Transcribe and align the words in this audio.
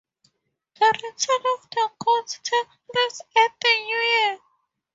The 0.79 0.85
return 0.87 1.41
of 1.59 1.69
the 1.69 1.91
ghosts 2.03 2.39
takes 2.43 2.67
place 2.91 3.21
at 3.37 3.51
the 3.61 3.69
New 3.83 3.97
Year. 3.97 4.39